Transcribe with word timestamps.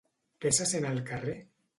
Què 0.45 0.51
se 0.59 0.65
sent 0.71 0.87
al 0.93 0.97
carrer? 1.11 1.35